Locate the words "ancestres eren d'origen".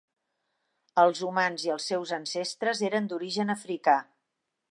2.19-3.57